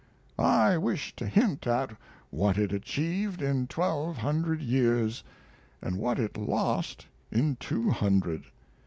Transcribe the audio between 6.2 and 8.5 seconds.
lost in two hundred.